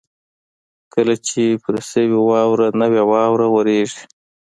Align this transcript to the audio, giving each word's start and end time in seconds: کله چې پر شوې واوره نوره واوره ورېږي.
کله 0.93 1.15
چې 1.27 1.43
پر 1.63 1.75
شوې 1.89 2.19
واوره 2.27 2.67
نوره 2.79 3.03
واوره 3.11 3.47
ورېږي. 3.51 4.01